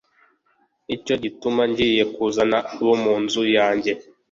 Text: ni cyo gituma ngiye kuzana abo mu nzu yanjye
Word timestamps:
ni 0.87 0.95
cyo 1.05 1.15
gituma 1.23 1.61
ngiye 1.69 2.03
kuzana 2.13 2.57
abo 2.73 2.93
mu 3.03 3.13
nzu 3.23 3.43
yanjye 3.57 3.91